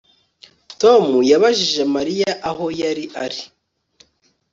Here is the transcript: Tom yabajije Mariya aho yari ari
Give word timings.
Tom 0.81 1.05
yabajije 1.31 1.81
Mariya 1.95 2.31
aho 2.49 2.65
yari 2.81 3.05
ari 3.23 3.41